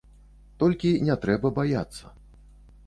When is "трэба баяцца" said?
1.27-2.03